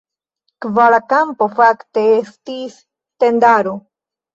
Kvara 0.65 1.01
kampo 1.13 1.49
fakte 1.61 2.09
estis 2.17 2.83
tendaro. 3.23 3.81